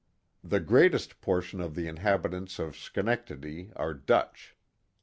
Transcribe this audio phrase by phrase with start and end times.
[0.43, 4.55] The greatest portion of the inhabitants of Chenectedi are Dutch.